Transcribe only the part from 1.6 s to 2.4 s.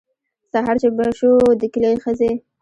کلي ښځې.